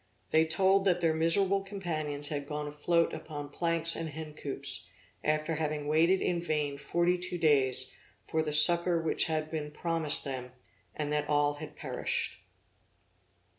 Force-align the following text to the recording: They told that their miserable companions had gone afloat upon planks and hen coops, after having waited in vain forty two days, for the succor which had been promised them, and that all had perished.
They 0.31 0.45
told 0.47 0.85
that 0.85 0.99
their 0.99 1.13
miserable 1.13 1.63
companions 1.63 2.29
had 2.29 2.47
gone 2.47 2.67
afloat 2.67 3.13
upon 3.13 3.49
planks 3.49 3.95
and 3.95 4.09
hen 4.09 4.33
coops, 4.33 4.89
after 5.23 5.53
having 5.57 5.85
waited 5.87 6.23
in 6.23 6.41
vain 6.41 6.79
forty 6.79 7.19
two 7.19 7.37
days, 7.37 7.91
for 8.25 8.41
the 8.41 8.51
succor 8.51 8.99
which 8.99 9.25
had 9.25 9.51
been 9.51 9.69
promised 9.69 10.23
them, 10.23 10.53
and 10.95 11.13
that 11.13 11.29
all 11.29 11.53
had 11.57 11.75
perished. 11.75 12.39